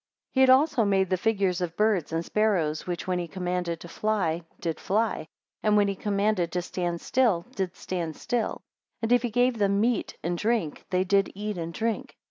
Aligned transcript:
6 0.29 0.33
He 0.33 0.41
had 0.41 0.49
also 0.49 0.83
made 0.83 1.11
the 1.11 1.15
figures 1.15 1.61
of 1.61 1.77
birds 1.77 2.11
and 2.11 2.25
sparrows, 2.25 2.87
which, 2.87 3.05
when 3.05 3.19
he 3.19 3.27
commanded 3.27 3.79
to 3.81 3.87
fly, 3.87 4.41
did 4.59 4.79
fly, 4.79 5.27
and 5.61 5.77
when 5.77 5.87
he 5.87 5.93
commanded 5.93 6.51
to 6.53 6.63
stand 6.63 6.99
still, 6.99 7.45
did 7.55 7.75
stand 7.75 8.15
still; 8.15 8.63
and 9.03 9.11
if 9.11 9.21
he 9.21 9.29
gave 9.29 9.59
them 9.59 9.79
meat 9.79 10.17
and 10.23 10.39
drink, 10.39 10.87
they 10.89 11.03
did 11.03 11.31
eat 11.35 11.55
and 11.59 11.71
drink. 11.75 12.15